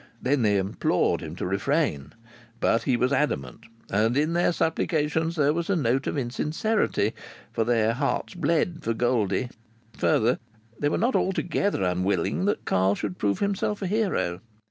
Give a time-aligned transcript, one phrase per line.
[0.19, 2.13] Then they implored him to refrain.
[2.59, 3.67] But he was adamant.
[3.91, 7.13] And in their supplications there was a note of insincerity,
[7.53, 9.51] for their hearts bled for Goldie, and,
[9.95, 10.39] further,
[10.79, 14.41] they were not altogether unwilling that Carl should prove himself a hero.